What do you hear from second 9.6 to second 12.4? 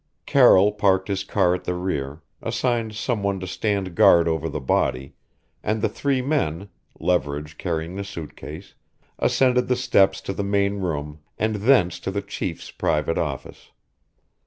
the steps to the main room and thence to the